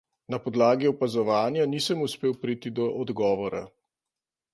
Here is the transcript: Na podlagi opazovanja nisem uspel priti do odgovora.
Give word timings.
Na 0.33 0.37
podlagi 0.45 0.87
opazovanja 0.93 1.67
nisem 1.73 2.01
uspel 2.05 2.33
priti 2.45 2.73
do 2.81 2.87
odgovora. 3.05 3.61